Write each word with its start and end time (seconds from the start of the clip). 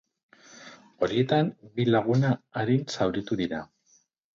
Horietan, 1.03 1.53
bi 1.77 1.87
laguna 1.91 2.35
arin 2.65 2.87
zauritu 2.99 3.43
dira. 3.47 3.67